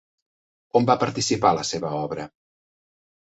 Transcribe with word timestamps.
On 0.79 0.87
va 0.89 0.95
participar 1.03 1.51
la 1.59 1.67
seva 1.73 1.93
obra? 1.99 2.27